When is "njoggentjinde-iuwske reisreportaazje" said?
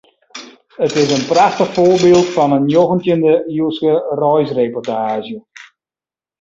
2.69-5.37